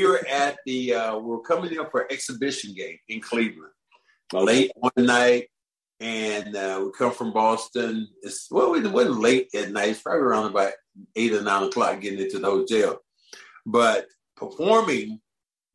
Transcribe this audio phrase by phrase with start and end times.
[0.00, 3.72] we were at the uh, we were coming in for exhibition game in Cleveland.
[4.32, 5.48] Late one night,
[5.98, 8.08] and uh, we come from Boston.
[8.22, 9.90] It's well, it wasn't late at night.
[9.90, 10.72] It's probably around about
[11.16, 13.00] eight or nine o'clock getting into the hotel.
[13.66, 15.20] But performing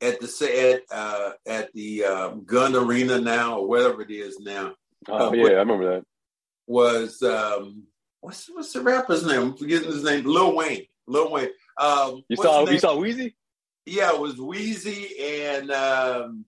[0.02, 4.74] at the at uh, at the um, Gund Arena now or whatever it is now.
[5.08, 6.04] Oh uh, yeah, I remember that.
[6.68, 7.84] Was um,
[8.22, 9.42] what's what's the rapper's name?
[9.42, 10.24] I'm forgetting his name.
[10.24, 10.86] Lil Wayne.
[11.08, 11.50] Lil Wayne.
[11.78, 13.34] Um, you saw you saw Weezy?
[13.86, 16.46] Yeah, it was Weezy and um,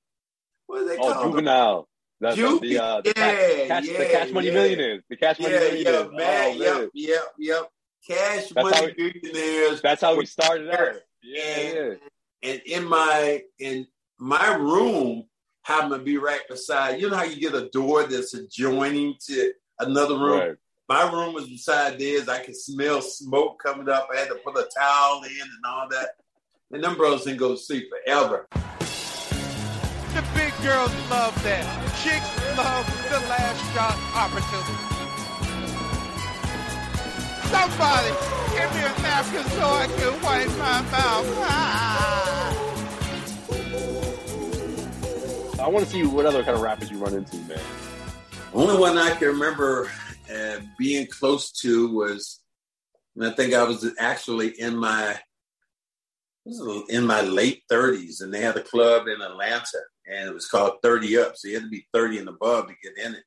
[0.66, 1.26] what are they oh, called?
[1.32, 1.88] Juvenile.
[2.20, 4.54] That's Ju- the, uh, the, yeah, cash, yeah, the Cash Money yeah.
[4.54, 5.04] Millionaires.
[5.08, 6.10] The Cash Money yeah, Millionaires.
[6.12, 6.50] yeah, man.
[6.50, 7.70] Oh, yep, yep, yep.
[8.08, 9.82] Cash That's Money we- Millionaires.
[9.82, 10.96] That's how we started out.
[11.22, 12.00] Yeah, And-
[12.44, 12.50] yeah.
[12.52, 15.26] and in my in my room
[15.62, 17.00] happened to be right beside.
[17.00, 20.40] You know how you get a door that's adjoining to another room.
[20.40, 20.56] Right.
[20.90, 22.30] My room was beside theirs.
[22.30, 24.08] I could smell smoke coming up.
[24.12, 26.12] I had to put a towel in and all that.
[26.72, 28.48] And them bros didn't go to sleep forever.
[28.50, 31.64] The big girls love that.
[32.04, 34.76] Chicks love the last shot opportunity.
[37.48, 38.12] Somebody
[38.52, 41.28] give me a napkin so I can wipe my mouth.
[41.40, 42.28] Ah.
[45.64, 47.60] I want to see what other kind of rappers you run into, man.
[48.54, 49.90] Only one I can remember
[50.34, 52.42] uh, being close to was,
[53.16, 55.18] and I think I was actually in my
[56.48, 60.34] this is in my late thirties, and they had a club in Atlanta, and it
[60.34, 61.36] was called Thirty Up.
[61.36, 63.24] So you had to be thirty and above to get in it.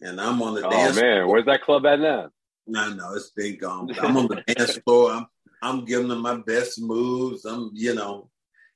[0.00, 0.96] And I'm on the Oh dance.
[0.96, 2.30] Oh man, where's that club at now?
[2.66, 3.92] No, no, it's been gone.
[3.98, 5.10] I'm on the dance floor.
[5.12, 5.26] I'm
[5.60, 7.44] I'm giving them my best moves.
[7.44, 8.30] I'm, you know,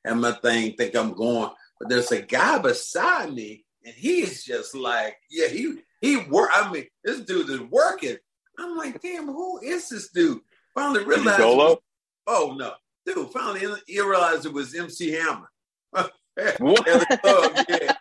[0.05, 0.75] and my thing.
[0.75, 5.77] Think I'm going, but there's a guy beside me, and he's just like, yeah, he
[6.01, 6.51] he work.
[6.53, 8.17] I mean, this dude is working.
[8.59, 10.41] I'm like, damn, who is this dude?
[10.75, 11.79] Finally realized.
[12.27, 12.73] Oh no,
[13.07, 13.31] dude!
[13.31, 15.51] Finally, you realized it was MC Hammer.
[16.59, 16.89] What?
[16.89, 17.93] At the club, yeah.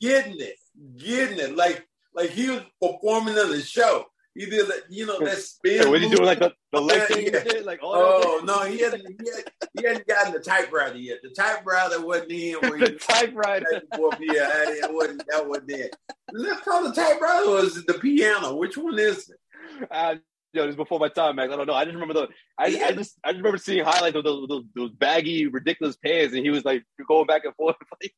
[0.00, 0.54] Getting it,
[0.96, 4.06] getting it, like like he was performing on the show.
[4.34, 5.82] He did, that, you know, that spin.
[5.82, 7.42] Yeah, was he doing like the, the leg thing yeah.
[7.44, 7.64] shit?
[7.64, 9.06] Like all Oh no, he hadn't.
[9.06, 9.44] He, had,
[9.78, 11.18] he hadn't gotten the typewriter yet.
[11.22, 12.54] The typewriter wasn't in.
[12.56, 13.82] Where the typewriter.
[14.20, 14.48] yeah,
[14.80, 15.22] that wasn't.
[15.30, 15.96] That wasn't it.
[16.32, 17.48] Let's call the typewriter.
[17.48, 18.56] Or is it the piano?
[18.56, 20.20] Which one is it?
[20.54, 21.52] Uh, yo, this is before my time, Max.
[21.52, 21.74] I don't know.
[21.74, 22.28] I just remember the.
[22.58, 22.86] I, Yeah.
[22.86, 26.44] I just I just remember seeing highlights of those, those those baggy, ridiculous pants, and
[26.44, 28.14] he was like going back and forth, like,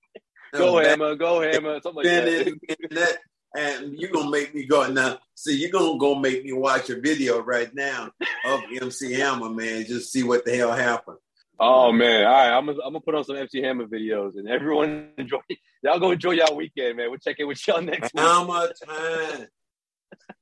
[0.53, 2.47] "Go hammer, go hammer," something like And, that.
[2.47, 3.19] and that,
[3.57, 5.19] and you're gonna make me go now.
[5.35, 8.11] See, you're gonna go make me watch a video right now
[8.47, 9.85] of MC Hammer, man.
[9.87, 11.19] Just see what the hell happened.
[11.59, 12.27] Oh man!
[12.27, 15.39] All right, I'm gonna I'm gonna put on some MC Hammer videos, and everyone enjoy.
[15.83, 17.09] Y'all go enjoy y'all weekend, man.
[17.11, 18.23] We'll check in with y'all next week.
[18.23, 19.47] Hammer time.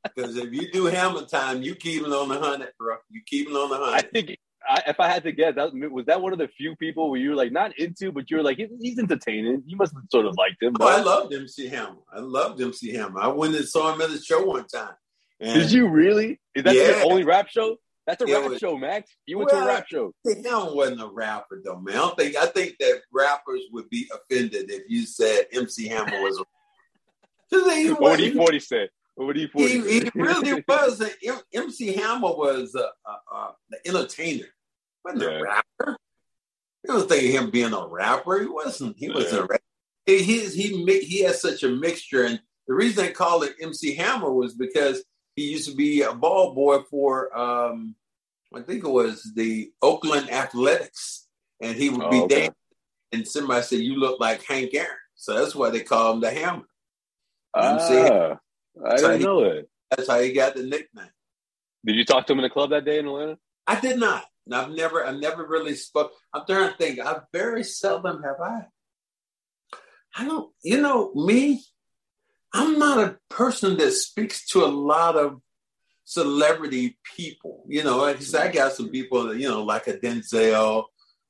[0.04, 2.96] Because if you do hammer time, you keep it on the hundred, bro.
[3.10, 3.94] You keep it on the hunt.
[3.94, 4.36] I think
[4.68, 7.20] I, if I had to guess, that was that one of the few people where
[7.20, 9.62] you were like not into, but you were like he's, he's entertaining.
[9.66, 10.74] You must have sort of liked him.
[10.80, 11.96] Oh, I But loved MC Hammer.
[12.12, 13.20] I loved MC Hammer.
[13.20, 14.94] I went and saw him at a show one time.
[15.40, 16.40] And did you really?
[16.54, 16.88] Is that Yeah.
[17.02, 17.76] your only rap show?
[18.06, 19.10] That's a Yeah, rap it- show, Max.
[19.26, 20.14] You went to a rap show.
[20.26, 21.96] Hammer wasn't a rapper though, man.
[21.96, 26.22] I don't think I think that rappers would be offended if you said MC Hammer
[26.22, 26.44] was a
[27.50, 28.18] 'Cause he, What
[29.16, 29.26] was?
[29.26, 29.80] What E forty?
[29.80, 31.00] he, he really was.
[31.00, 33.52] A, M- MC Hammer was a, an
[33.86, 34.46] entertainer.
[35.04, 35.28] wasn't Yeah.
[35.38, 35.96] a rapper.
[36.86, 38.40] You don't think of him being a rapper.
[38.40, 38.96] He wasn't.
[38.98, 39.36] He Yeah.
[39.36, 39.60] a rapper.
[40.06, 43.94] He he he, he has such a mixture, and the reason they call it MC
[43.94, 45.02] Hammer was because
[45.36, 47.94] he used to be a ball boy for um,
[48.54, 51.26] I think it was the Oakland Athletics,
[51.60, 52.34] and he would Oh, be okay.
[52.34, 52.54] dancing,
[53.12, 56.30] and somebody said, "You look like Hank Aaron," so that's why they call him the
[56.30, 56.66] Hammer.
[57.80, 58.38] Saying Ah,
[58.82, 59.68] I So didn't he- know that.
[59.90, 61.10] that's how he got the nickname.
[61.84, 63.38] Did you talk to him in the club that day in Atlanta?
[63.66, 64.24] I did not.
[64.46, 66.12] And I've never, I've never really spoke.
[66.32, 66.98] I'm trying to think.
[66.98, 68.66] I very seldom have I.
[70.16, 71.62] I don't, you know, me.
[72.52, 75.40] I'm not a person that speaks to a lot of
[76.04, 77.64] celebrity people.
[77.68, 78.14] You know, I
[78.48, 80.84] got some people that you know, like a Denzel,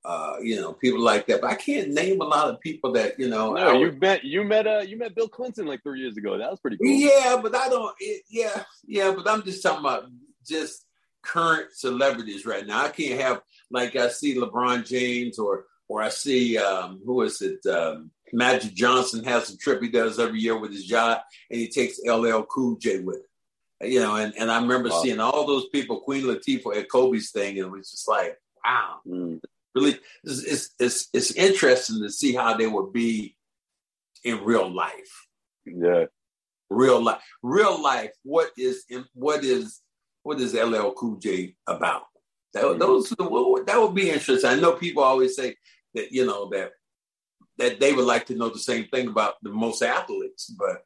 [0.04, 1.40] uh, you know, people like that.
[1.40, 3.54] But I can't name a lot of people that you know.
[3.54, 6.36] No, you would- met you met uh you met Bill Clinton like three years ago.
[6.38, 6.86] That was pretty cool.
[6.90, 7.94] Yeah, but I don't.
[8.00, 10.04] It, yeah, yeah, but I'm just talking about
[10.46, 10.84] just
[11.22, 12.84] current celebrities right now.
[12.84, 13.40] I can't have
[13.70, 17.64] like I see LeBron James or or I see um, who is it?
[17.66, 21.68] Um, Magic Johnson has a trip he does every year with his yacht, and he
[21.68, 23.16] takes LL Cool J with
[23.80, 23.90] him.
[23.90, 25.02] You know, and, and I remember Wow.
[25.02, 28.96] seeing all those people, Queen Latifah at Kobe's thing, and it was just like, wow,
[29.06, 29.40] Mm.
[29.74, 33.36] Really, it's, it's it's interesting to see how they would be
[34.24, 35.26] in real life
[35.66, 36.06] Yeah.
[36.70, 38.84] real life real life what is
[39.14, 39.80] what is
[40.22, 42.04] what is ll cool j about
[42.54, 42.78] that, Mhm.
[42.78, 45.56] those that would be interesting i know people always say
[45.94, 46.72] that you know that
[47.58, 50.84] that they would like to know the same thing about the most athletes, but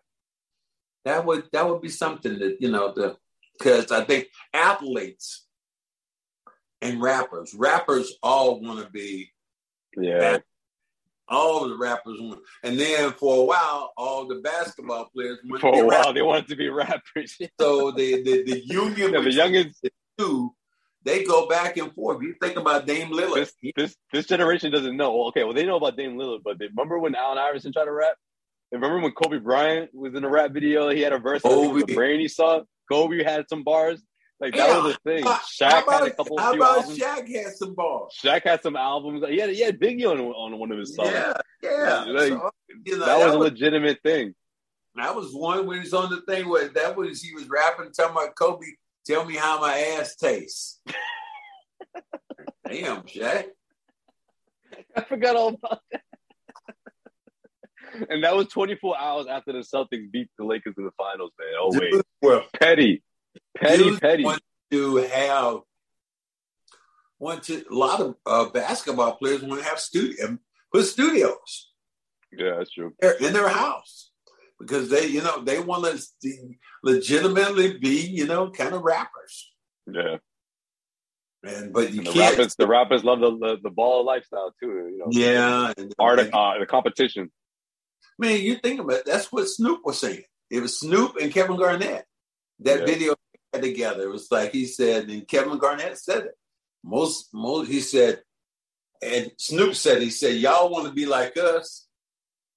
[1.06, 3.17] that would that would be something that you know the
[3.58, 5.46] because I think athletes
[6.82, 9.30] and rappers, rappers all want to be
[9.96, 10.38] Yeah.
[11.28, 15.66] all the rappers want, and then for a while, all the basketball players For to
[15.66, 16.14] a while, rappers.
[16.14, 17.36] they wanted to be rappers.
[17.60, 19.82] So the the, the union of the youngest.
[19.82, 20.54] the two,
[21.04, 22.22] they go back and forth.
[22.22, 23.34] You think about Dame Lillard.
[23.34, 25.25] This this this generation doesn't know.
[25.28, 27.92] Okay, well they know about Dame Lillard, but they remember when Allen Iverson tried to
[27.92, 28.14] rap?
[28.70, 30.90] Remember when Kobe Bryant was in a rap video?
[30.90, 31.42] He had a verse.
[31.44, 31.92] I think it was Kobe.
[31.92, 32.60] The brain he saw.
[32.90, 34.02] Kobe had some bars.
[34.40, 34.82] Like that Yeah.
[34.82, 35.25] was a thing.
[35.25, 36.62] how Shaq about, had a couple albums.
[36.64, 36.99] how about albums.
[37.00, 38.14] Shaq had some balls?
[38.23, 39.25] Shaq had some albums.
[39.29, 41.11] He had he had Biggie on on one of his songs.
[41.11, 41.32] Yeah,
[41.62, 42.05] yeah.
[42.06, 42.50] Like, So,
[42.87, 44.35] you know, that was a was, legitimate thing.
[44.94, 48.12] that was one when he's on the thing where that was he was rapping talking
[48.17, 48.67] about Kobe.
[49.06, 50.81] Tell me how my ass tastes.
[52.69, 53.46] Damn, Shaq.
[54.94, 56.02] I forgot all about that.
[58.11, 61.49] and that was 24 hours after the Celtics beat the Lakers in the finals, man.
[61.58, 63.02] Oh wait, were petty,
[63.60, 64.25] petty, dudes petty.
[64.25, 64.40] want
[64.70, 65.60] to have
[67.19, 70.38] want to a lot of uh, basketball players want to have studio
[70.72, 71.70] put studios
[72.32, 72.93] Yeah, that's true.
[73.20, 74.10] in their house
[74.60, 76.31] because they you know they want to
[76.82, 79.50] legitimately be you know kind of rappers
[79.87, 80.19] Yeah,
[81.43, 84.52] and but you and the can't rappers, the rappers love the the, the ball lifestyle
[84.62, 84.69] too.
[84.93, 87.31] You know, yeah and, art, and- uh, the competition.
[88.19, 91.56] man you think about it, that's what Snoop was saying it was Snoop and Kevin
[91.56, 92.04] Garnett
[92.61, 92.87] that Yeah.
[92.87, 93.14] video
[93.53, 96.39] together it was like he said and Kevin Garnett said it
[96.85, 98.23] most most he said
[99.03, 101.87] and Snoop said he said y'all want to be like us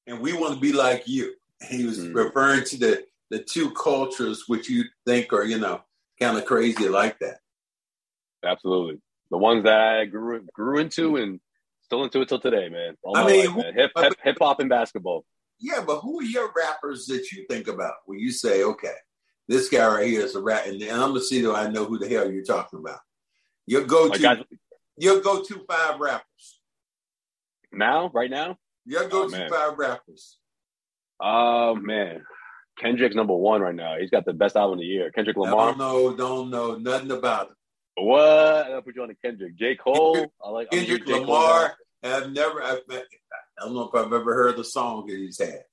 [0.08, 1.34] and we want to be like you
[1.70, 2.14] he was Hmm.
[2.14, 5.82] referring to the the two cultures which you think are you know
[6.20, 7.38] kind of crazy like that
[8.44, 9.00] Absolutely,
[9.30, 11.40] the ones that I grew grew into and
[11.84, 12.96] still into it till today, man.
[13.04, 13.74] All I mean, life, man.
[13.76, 15.26] hip hip hip hop and basketball.
[15.60, 18.96] yeah but who are your rappers that you think about when you say okay
[19.52, 22.00] this guy right here is a rap and, I'm gonna see do I know who
[22.00, 23.00] the hell you're talking about
[23.66, 24.46] your go to
[24.98, 26.60] your go to five rappers
[27.72, 29.50] now, right now, your oh, go to man.
[29.50, 30.38] five rappers
[31.20, 32.24] oh man,
[32.80, 33.98] Kendrick's number one right now.
[34.00, 35.12] He's got the best album of the year.
[35.12, 35.68] Kendrick I Lamar.
[35.68, 38.72] don't know don't know nothing about it What?
[38.72, 39.56] I'll put you on the Kendrick.
[39.58, 39.76] J.
[39.76, 40.34] Cole.
[40.44, 41.14] I like Kendrick J.
[41.14, 42.18] Cole Lamar guy.
[42.18, 43.02] I've never I, I
[43.60, 45.64] don't know if I've ever heard the song that he's had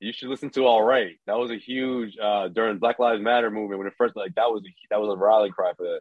[0.00, 1.16] You should listen to All Right.
[1.26, 4.50] That was a huge uh, during Black Lives Matter movement when it first like that
[4.50, 6.00] was a, that was a rally cry for that.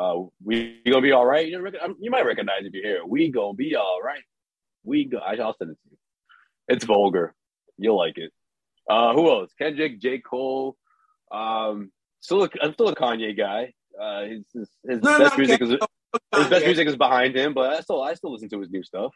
[0.00, 1.48] Uh, we gonna be all right.
[1.48, 3.08] You, rec- um, you might recognize if you hear it.
[3.08, 4.22] We gonna be all right.
[4.84, 5.18] We go.
[5.18, 5.96] I- I'll send it to you.
[6.68, 7.34] It's vulgar.
[7.78, 8.30] You'll like it.
[8.88, 9.50] Uh, who else?
[9.58, 10.18] Kendrick, J.
[10.18, 10.76] Cole.
[11.32, 11.90] Um,
[12.20, 13.72] still, a, I'm still a Kanye guy.
[14.00, 17.54] Uh, his his, his No, best no, music is his best music is behind him,
[17.54, 19.12] but I still I still listen to his new stuff.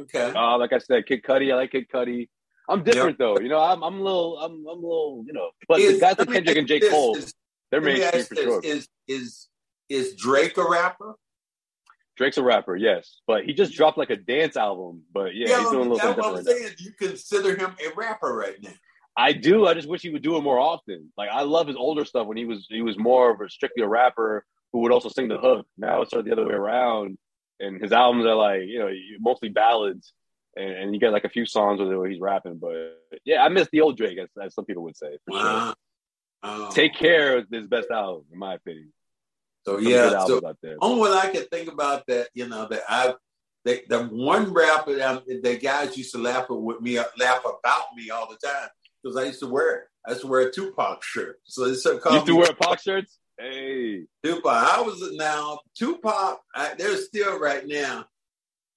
[0.00, 1.52] okay Uh, like I said, Kid Cudi.
[1.52, 2.28] I like Kid Cudi.
[2.68, 3.38] I'm different though.
[3.38, 5.50] You know, I'm I'm a little I'm I'm a little you know.
[5.68, 6.74] But that's the guys like Kendrick and J.
[6.74, 7.34] you this, Cole, is-
[7.70, 8.60] they're mainstream for this, sure.
[8.64, 9.48] is is
[9.88, 11.14] is Drake a rapper
[12.16, 15.02] Drake's a rapper, yes, but he just dropped like a dance album.
[15.12, 16.66] But yeah, he's doing a little that's something what I'm different now.
[16.66, 16.74] saying.
[16.78, 18.72] You consider him a rapper right now.
[19.16, 19.66] I do.
[19.66, 21.12] I just wish he would do it more often.
[21.16, 23.84] Like I love his older stuff when he was he was more of a strictly
[23.84, 25.66] a rapper who would also sing the hook.
[25.76, 27.18] Now it's sort of the other way around,
[27.60, 30.12] and his albums are like you know mostly ballads,
[30.58, 32.58] and, and you get like a few songs where he's rapping.
[32.58, 35.18] But yeah, I miss the old Drake, as, as some people would say.
[35.24, 35.42] For sure.
[35.42, 35.74] Wow.
[36.42, 38.92] Um, Take Care is his best album, in my opinion.
[39.64, 40.40] So Some yeah, so
[40.80, 43.14] only one I can think about that, you know, that I
[43.64, 48.08] the, the one rapper that the guys used to laugh with me, laugh about me
[48.08, 48.68] all the time
[49.02, 49.84] because I used to wear it.
[50.06, 52.80] I used to wear a Tupac shirt, so they started You used to wear Pac
[52.80, 53.18] shirts?
[53.38, 54.46] Hey, Tupac.
[54.46, 56.40] I was now Tupac.
[56.54, 58.06] I, there's still right now.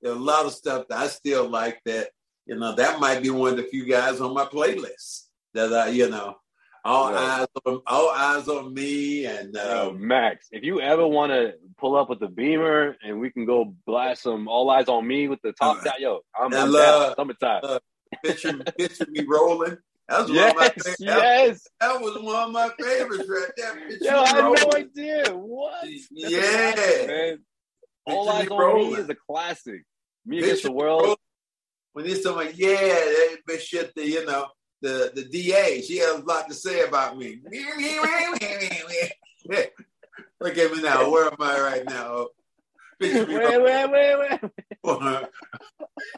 [0.01, 1.79] There's a lot of stuff that I still like.
[1.85, 2.09] That
[2.45, 5.89] you know, that might be one of the few guys on my playlist that I,
[5.89, 6.35] you know,
[6.83, 7.19] all Yeah.
[7.19, 11.53] eyes on all eyes on me, and yo, uh, Max, if you ever want to
[11.77, 15.27] pull up with the Beamer and we can go blast some All Eyes on Me
[15.27, 17.15] with the top Uh, down, yo, I'm, I'm love- down.
[17.15, 17.61] Summertime.
[17.63, 17.79] uh,
[18.23, 19.77] picture picture me rolling.
[20.09, 21.67] That was one yes, of my favorite, that, yes.
[21.79, 23.75] that was one of my favorites right there.
[23.87, 25.35] Picture Yo, I had no idea.
[25.35, 25.81] What?
[25.83, 26.71] That's Yeah.
[26.73, 27.39] classic, man.
[28.07, 29.83] All Picture Eyes on Me is a classic.
[30.25, 31.01] Me Picture Against the World.
[31.01, 31.15] rolling.
[31.93, 34.47] When there's someone, yeah, that bitch shit, the you know,
[34.81, 37.41] the the DA, she has a lot to say about me.
[40.39, 41.09] Look at me now.
[41.09, 42.27] Where am I right now?
[42.99, 43.63] Picture me Wait, rolling.
[43.91, 44.41] wait, wait,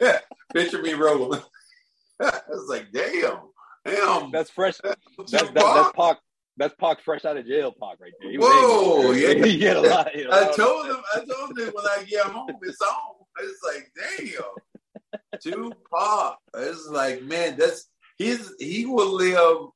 [0.04, 0.20] wait.
[0.52, 1.40] Picture me rolling.
[2.20, 3.38] I was like, damn,
[3.84, 4.30] damn.
[4.30, 4.78] That's fresh.
[4.82, 6.18] That's That's that, that's Pac.
[6.56, 8.30] That's Pac fresh out of jail, Pac right there.
[8.30, 9.22] He Whoa, angry.
[9.38, 9.44] yeah.
[9.44, 10.10] he get a lot.
[10.10, 10.54] he get a I lot.
[10.56, 13.13] told him, I told him when I get home, it's on.
[13.40, 15.20] It's like, damn.
[15.40, 16.38] Tupac.
[16.56, 19.68] It's like, man, that's he's he will live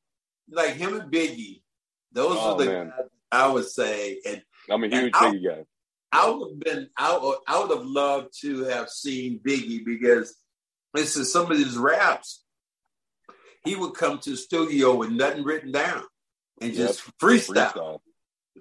[0.50, 1.62] like him and Biggie.
[2.12, 2.88] Those Oh, are the man.
[2.97, 5.65] guys I would say, and I'm a huge Biggie guy.
[6.11, 10.35] I would have been I would, I would have loved to have seen Biggie because
[10.95, 12.45] this is some of his raps.
[13.65, 16.03] He would come to the studio with nothing written down
[16.62, 18.00] and just freestyle, Freestyle.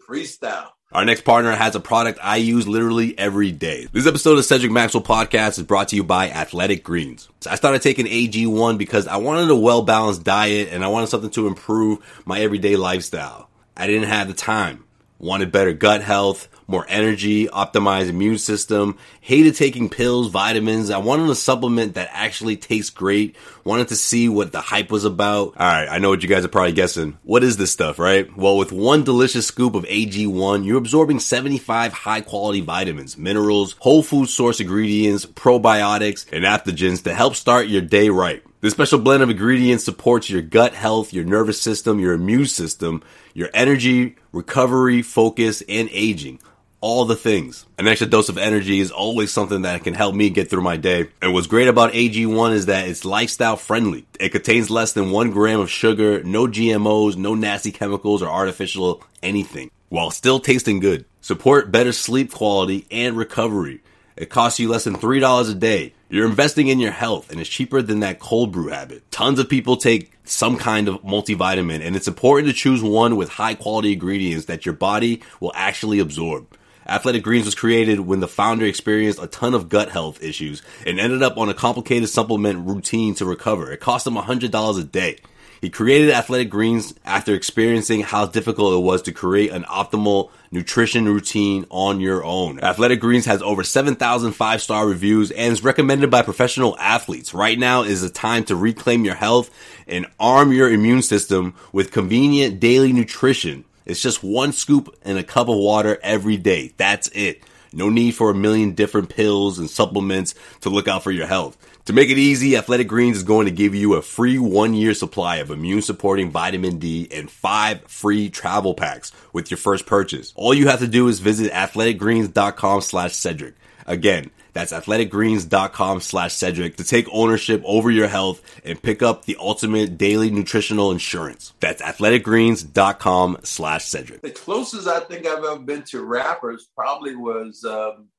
[0.10, 0.70] freestyle.
[0.94, 3.90] Our next partner has a product I use literally every day.
[3.92, 7.28] This episode of Cedric Maxwell Podcast is brought to you by Athletic Greens.
[7.42, 11.08] So I started taking AG1 because I wanted a well balanced diet and I wanted
[11.08, 13.50] something to improve my everyday lifestyle.
[13.76, 14.86] I didn't have the time.
[15.20, 20.92] Wanted better gut health, more energy, optimized immune system, hated taking pills, vitamins.
[20.92, 23.36] I wanted a supplement that actually tastes great.
[23.64, 25.56] Wanted to see what the hype was about.
[25.58, 27.18] All right, I know what you guys are probably guessing.
[27.24, 28.36] What is this stuff, right?
[28.38, 34.04] Well, with one delicious scoop of AG1, you're absorbing 75 high quality vitamins, minerals, whole
[34.04, 38.44] food source ingredients, probiotics, and adaptogens to help start your day right.
[38.60, 43.04] This special blend of ingredients supports your gut health, your nervous system, your immune system,
[43.36, 46.40] your energy, recovery, focus, and aging.
[46.80, 47.66] All the things.
[47.80, 50.78] An extra dose of energy is always something that can help me get through my
[50.78, 51.10] day.
[51.24, 54.06] And what's great about AG1 is that it's lifestyle friendly.
[54.20, 59.04] It contains less than one gram of sugar, no GMOs, no nasty chemicals or artificial
[59.24, 61.06] anything, while still tasting good.
[61.20, 63.82] Support better sleep quality and recovery.
[64.16, 65.94] It costs you less than $3 a day.
[66.10, 69.12] You're investing in your health and it's cheaper than that cold brew habit.
[69.12, 73.28] Tons of people take some kind of multivitamin and it's important to choose one with
[73.28, 76.48] high quality ingredients that your body will actually absorb.
[76.88, 80.98] Athletic Greens was created when the founder experienced a ton of gut health issues and
[80.98, 83.70] ended up on a complicated supplement routine to recover.
[83.74, 85.18] It cost him $100 a day.
[85.62, 91.06] He created Athletic Greens after experiencing how difficult it was to create an optimal nutrition
[91.06, 92.60] routine on your own.
[92.60, 97.34] Athletic Greens has over 7,000 five-star reviews and is recommended by professional athletes.
[97.34, 99.50] Right now is the time to reclaim your health
[99.88, 103.66] and arm your immune system with convenient daily nutrition.
[103.86, 106.74] It's just one scoop and a cup of water every day.
[106.78, 107.42] That's it.
[107.74, 111.58] No need for a million different pills and supplements to look out for your health.
[111.88, 114.94] To make it easy, Athletic Greens is going to give you a free one year
[114.94, 120.34] supply of immune supporting vitamin D and five free travel packs with your first purchase.
[120.36, 123.56] All you have to do is visit athleticgreens.com slash Cedric.
[123.86, 129.38] Again, that's athleticgreens.com slash Cedric to take ownership over your health and pick up the
[129.40, 131.54] ultimate daily nutritional insurance.
[131.62, 134.24] That's athleticgreens.com slash Cedric.
[134.24, 138.10] The closest I think I've ever been to rappers probably was um,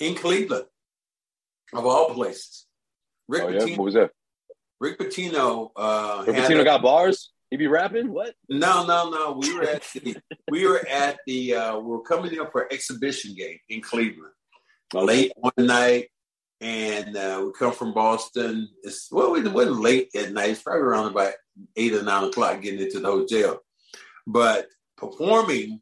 [0.00, 0.66] in Cleveland,
[1.72, 2.66] of all places.
[3.28, 3.76] Rick Oh yeah, Pitino.
[3.78, 4.10] what was that?
[4.80, 5.70] Rick Pitino.
[5.76, 7.32] Uh, Rick Pitino a- got bars.
[7.50, 8.12] He be rapping?
[8.12, 8.34] What?
[8.50, 9.38] No, no, no.
[9.40, 10.16] We were at the
[10.50, 14.32] we were at the uh, we were coming up for exhibition game in Cleveland
[14.92, 16.08] late one night,
[16.60, 18.68] and uh, we come from Boston.
[18.82, 20.50] It's well, it wasn't late at night.
[20.50, 21.32] It's probably around about
[21.76, 23.60] eight or nine o'clock getting into the hotel,
[24.26, 24.66] but
[24.98, 25.80] performing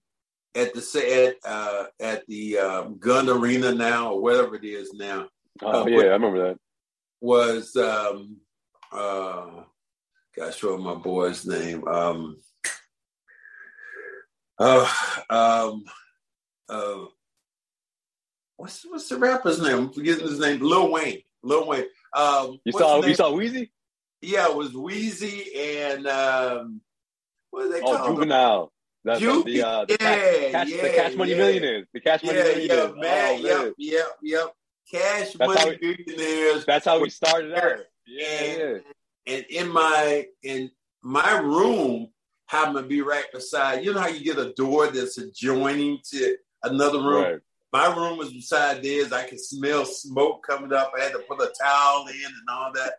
[0.54, 5.26] at the set uh, at the um, Gund Arena now or whatever it is now
[5.62, 6.58] Oh Uh, yeah, I remember that.
[7.20, 8.36] was um
[8.92, 9.62] uh
[10.36, 12.36] gosh what my boy's name um
[14.58, 14.92] uh
[15.30, 15.84] um
[16.68, 17.04] uh
[18.56, 22.72] what's what's the rapper's name i'm forgetting his name lil wayne lil wayne um You
[22.72, 23.70] saw you saw Weezy?
[24.20, 26.80] yeah it was weezy and um
[27.50, 28.72] what are they Oh, called juvenile.
[29.04, 30.06] That's Juvie, the uh the yeah,
[30.52, 31.38] cash, cash, the cash money yeah.
[31.38, 31.86] millionaires.
[31.94, 32.92] The cash money yeah millionaires.
[32.96, 34.54] yeah man Oh, yep yep yep
[34.90, 37.80] cash That's money billionaires That's how we started out.
[38.06, 38.26] Yeah.
[38.42, 38.78] Yeah, yeah.
[39.26, 40.70] and in my in
[41.02, 42.08] my room
[42.48, 46.36] happened to be right beside you know how you get a door that's adjoining to
[46.62, 47.38] another room Right.
[47.72, 51.40] my room was beside theirs i could smell smoke coming up i had to put
[51.40, 52.94] a towel in and all that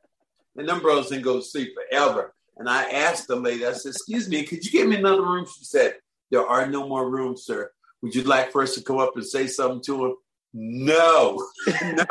[0.57, 3.91] and them bros didn't go to sleep forever and i asked the lady i said
[3.91, 5.95] excuse me could you give me another room she said
[6.31, 9.25] there are no more rooms sir would you like for us to come up and
[9.25, 10.15] say something to him
[10.59, 11.47] no
[11.81, 12.05] no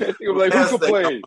[0.00, 1.22] I'm like, who could play?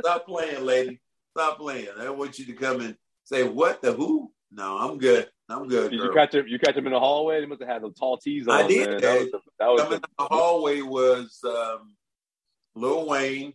[0.00, 1.00] Stop playing, lady.
[1.36, 1.88] Stop playing.
[1.98, 4.30] I don't want you to come and say, what the who?
[4.52, 5.28] No, I'm good.
[5.48, 5.90] I'm good.
[5.90, 6.08] Did girl.
[6.08, 6.46] you catch him?
[6.46, 7.40] You catch him in the hallway.
[7.40, 8.54] They must have had those tall tees on.
[8.54, 9.00] I did, Man.
[9.00, 11.94] That was the, that was Coming the, the hallway was um,
[12.74, 13.52] Lil Wayne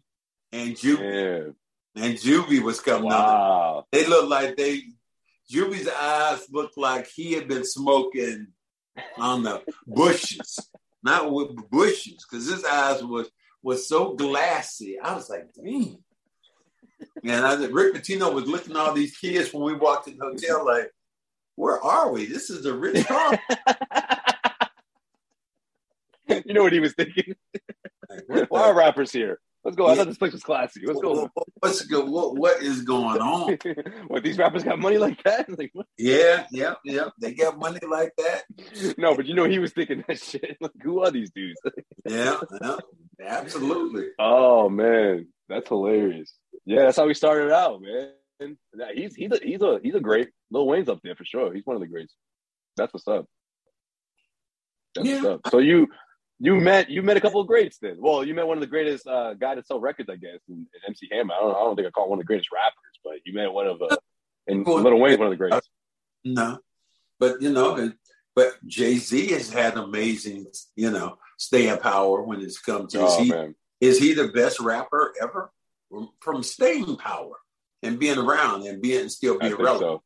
[0.51, 1.53] and Juvie.
[1.95, 2.03] yeah.
[2.03, 3.09] And Juvie was coming.
[3.09, 3.85] Wow.
[3.91, 4.83] They looked like they,
[5.51, 8.47] Juvie's eyes looked like he had been smoking
[9.17, 10.59] on the bushes,
[11.03, 13.29] not with bushes, because his eyes was
[13.61, 14.97] was so glassy.
[14.99, 16.01] I was like, dang.
[17.23, 20.17] And I said, Rick Pitino was looking at all these kids when we walked in
[20.17, 20.91] the hotel, like,
[21.55, 22.25] where are we?
[22.25, 23.39] This is a rich car.
[26.45, 27.35] you know what he was thinking?
[28.27, 29.39] What Why are rappers here?
[29.65, 29.87] Let's go.
[29.87, 30.81] I thought this place was classy.
[30.85, 31.29] Let's go.
[31.59, 33.57] what's go- what what is going on?
[34.07, 35.47] what these rappers got money like that?
[35.57, 35.85] Like, what?
[35.97, 37.09] Yeah, yeah, yeah.
[37.19, 38.43] They got money like that.
[38.97, 40.57] No, but you know he was thinking that shit.
[40.61, 41.59] Like, who are these dudes?
[42.05, 42.77] Yeah, yeah,
[43.27, 44.07] absolutely.
[44.17, 46.33] Oh man, that's hilarious.
[46.65, 48.57] Yeah, that's how we started out, man.
[48.95, 50.29] He's he's a he's a he's a great.
[50.51, 51.53] Lil Wayne's up there for sure.
[51.53, 52.15] He's one of the greats.
[52.77, 53.25] That's what's up.
[54.95, 55.15] That's Yeah.
[55.15, 55.41] what's up.
[55.51, 55.87] So you
[56.39, 57.97] you met you met a couple of greats then.
[57.99, 60.55] Well, you met one of the greatest uh, guy to sell records, I guess, in,
[60.55, 61.33] in MC Hammer.
[61.33, 63.51] I don't I don't think I call one of the greatest rappers, but you met
[63.51, 63.97] one of uh,
[64.47, 65.69] and Well, Lil Wayne's one of the greats.
[66.23, 66.59] No,
[67.19, 67.95] but you know, and-
[68.35, 70.45] but Jay Z has had amazing,
[70.77, 73.03] you know, staying power when it's come to.
[73.05, 75.51] Is Oh he man, is he the best rapper ever
[76.21, 77.35] from staying power
[77.83, 79.91] and being around and being still being think relevant?
[79.91, 80.03] so.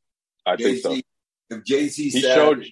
[0.47, 1.57] I Jay think so.
[1.57, 2.65] If Jay Z He showed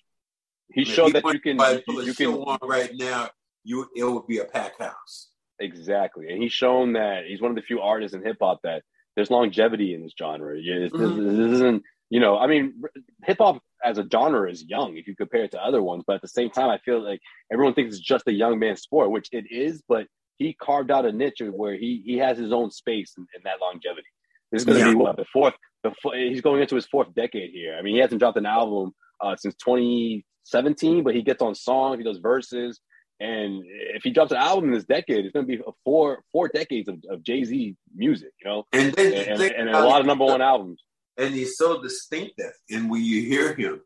[0.74, 3.30] he showed that you can by put a you show can on right now,
[3.64, 5.30] you it would be a pack house.
[5.60, 8.84] Exactly, and he's shown that he's one of the few artists in hip hop that
[9.16, 10.56] there's longevity in this genre.
[10.56, 11.38] This, this- Mhm.
[11.38, 12.82] this isn't, you know, I mean,
[13.26, 16.16] hip hop as a genre is young if you compare it to other ones, but
[16.16, 17.20] at the same time, I feel like
[17.52, 19.84] everyone thinks it's just a young man's sport, which it is.
[19.88, 23.42] But he carved out a niche where he he has his own space in, in
[23.44, 24.08] that longevity.
[24.52, 24.92] This is going to Yeah.
[24.94, 25.54] be what the fourth,
[25.84, 27.76] the fo- he's going into his fourth decade here.
[27.78, 31.98] I mean, he hasn't dropped an album uh, since 2017, but he gets on songs,
[32.00, 32.80] he does verses.
[33.22, 36.24] And if he drops an album in this decade, it's going to be a four
[36.32, 39.86] four decades of, of Jay Z music, you know, And then and, and, and a
[39.86, 40.82] lot of number one albums.
[41.18, 42.54] and he's so distinctive.
[42.72, 43.82] And when you hear him,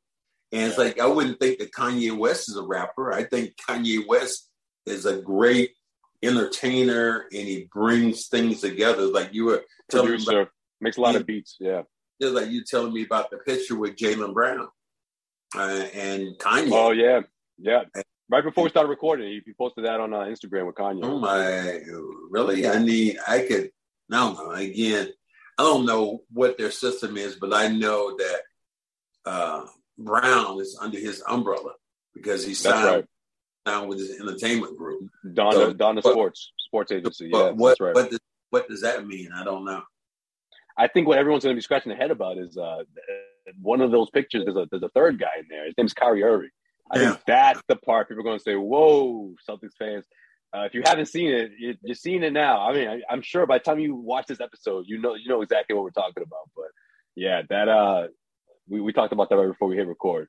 [0.53, 3.11] and it's like I wouldn't think that Kanye West is a rapper.
[3.11, 4.49] I think Kanye West
[4.85, 5.71] is a great
[6.23, 9.03] entertainer, and he brings things together.
[9.03, 10.49] Like you were telling me about,
[10.81, 11.19] makes a lot Yeah.
[11.19, 11.57] of beats.
[11.59, 11.81] Yeah.
[12.21, 14.67] just like you telling me about the picture with Jaylen Brown
[15.57, 16.69] uh, and Kanye.
[16.71, 17.21] Oh yeah,
[17.57, 17.83] yeah.
[18.29, 21.01] Right before we started recording, he, he posted that on uh, Instagram with Kanye.
[21.03, 21.79] Oh my,
[22.29, 22.67] really?
[22.67, 23.71] I need, I could,
[24.09, 24.51] No.
[24.51, 25.09] Again,
[25.57, 28.39] I don't know what their system is, but I know that
[29.25, 29.65] uh,
[29.97, 31.73] Brown is under his umbrella
[32.13, 33.05] because he signed right.
[33.65, 35.07] down with his entertainment group.
[35.25, 37.29] Donda So, Donda but- Sports Sports Agency.
[37.31, 37.95] but Yeah, what, that's right.
[37.95, 39.29] what, does, what does that mean?
[39.33, 39.83] I don't know.
[40.77, 42.83] I think what everyone's going to be scratching their head about is uh,
[43.61, 44.43] one of those pictures.
[44.43, 45.65] There's a there's a third guy in there.
[45.65, 46.49] His name's Kyrie Irving.
[46.91, 47.09] I Yeah.
[47.11, 50.05] think that's the part people are going to say, "Whoa, Celtics fans."
[50.55, 52.61] Uh, if you haven't seen it, you, you're seeing it now.
[52.61, 55.27] I mean, I, I'm sure by the time you watch this episode, you know you
[55.27, 56.49] know exactly what we're talking about.
[56.55, 56.67] But
[57.15, 58.07] yeah, that uh,
[58.69, 60.27] we, we talked about that right before we hit record.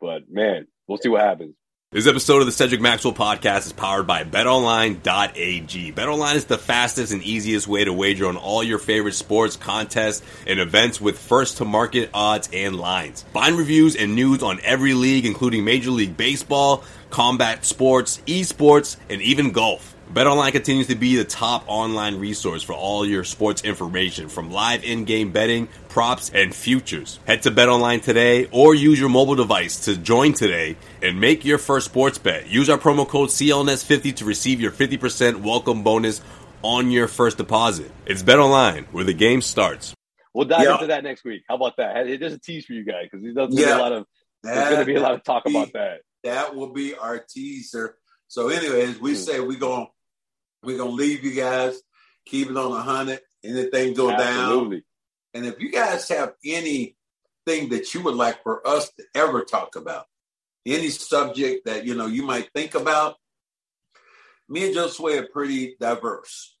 [0.00, 1.54] But man, we'll see what happens.
[1.92, 5.92] This episode of the Cedric Maxwell podcast is powered by betonline.ag.
[5.92, 10.22] Betonline is the fastest and easiest way to wager on all your favorite sports, contests,
[10.46, 13.26] and events with first to market odds and lines.
[13.34, 19.20] Find reviews and news on every league, including Major League Baseball, combat sports, esports, and
[19.20, 19.91] even golf.
[20.12, 24.84] BetOnline continues to be the top online resource for all your sports information from live
[24.84, 27.18] in-game betting, props, and futures.
[27.26, 31.56] Head to BetOnline today or use your mobile device to join today and make your
[31.56, 32.46] first sports bet.
[32.46, 36.20] Use our promo code CLNS50 to receive your 50% welcome bonus
[36.62, 37.90] on your first deposit.
[38.04, 39.94] It's BetOnline where the game starts.
[40.34, 40.74] We'll dive Yeah.
[40.74, 41.42] into that next week.
[41.48, 41.96] How about that?
[42.06, 44.04] Hey, There's a tease for you guys because there's gonna be a lot of
[44.42, 46.00] there's going to be a lot of talk about that.
[46.24, 47.96] That will be our teaser.
[48.26, 49.16] So, anyways, we Hmm.
[49.16, 49.92] say we're going to
[50.62, 51.80] we're gonna leave you guys,
[52.26, 53.20] keep it on a hundred.
[53.44, 54.20] Anything go down.
[54.20, 54.84] Absolutely.
[55.34, 56.94] And if you guys have anything
[57.70, 60.06] that you would like for us to ever talk about,
[60.64, 63.16] any subject that you know you might think about,
[64.48, 66.56] me and Josue are pretty diverse,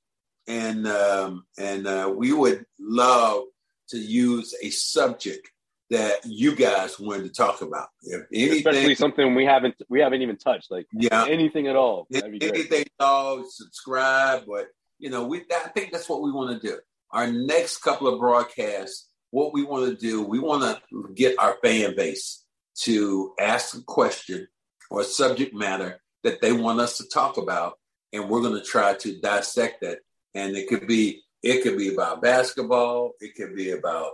[0.48, 3.44] and um, and uh, we would love
[3.90, 5.50] to use a subject
[5.92, 7.88] that you guys wanted to talk about.
[8.02, 12.06] If anything, Especially something we haven't we haven't even touched, like yeah, anything at all.
[12.10, 12.54] That'd be great.
[12.54, 14.44] anything at all, subscribe.
[14.48, 16.78] But you know, we I think that's what we want to do.
[17.10, 21.58] Our next couple of broadcasts, what we want to do, we want to get our
[21.62, 22.42] fan base
[22.80, 24.48] to ask a question
[24.90, 27.78] or a subject matter that they want us to talk about,
[28.14, 29.98] and we're going to try to dissect that.
[30.34, 34.12] And it could be it could be about basketball, it could be about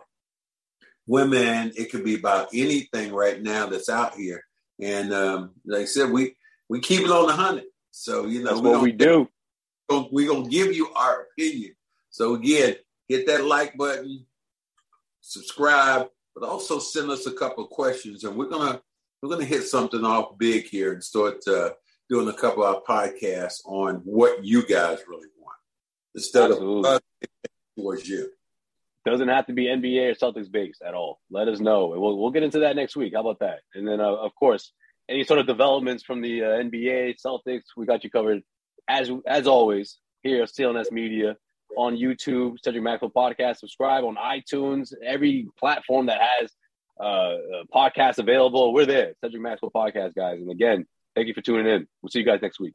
[1.09, 4.45] women, it could be about anything right now that's out here.
[4.81, 6.37] And um, like I said, we
[6.69, 7.65] we keep it on the hundred.
[7.91, 9.29] So you know, That's we what we do.
[9.89, 11.75] gonna, we gonna give you our opinion.
[12.11, 12.77] So again,
[13.09, 14.27] hit that like button,
[15.21, 18.81] subscribe, but also send us a couple of questions, and we're gonna
[19.21, 21.71] we're gonna hit something off big here and start uh,
[22.09, 25.57] doing a couple of podcasts on what you guys really want
[26.15, 26.91] instead Absolutely.
[26.91, 27.01] of us
[27.77, 28.31] towards you.
[29.11, 31.21] Doesn't have to be NBA or Celtics based at all.
[31.31, 31.89] Let us know.
[31.89, 33.13] We'll we'll get into that next week.
[33.15, 33.61] How about that?
[33.75, 34.73] And then uh, of course,
[35.09, 38.43] any sort of developments from the uh, NBA, Celtics, we got you covered.
[38.89, 41.37] As as always, here at CLNS Media
[41.77, 43.59] on YouTube, Cedric Maxwell Podcast.
[43.59, 46.51] Subscribe on iTunes, every platform that has
[47.01, 47.37] uh,
[47.75, 48.73] podcasts available.
[48.73, 50.41] We're there, Cedric Maxwell Podcast, guys.
[50.41, 51.87] And again, thank you for tuning in.
[52.03, 52.75] We'll see you guys next week.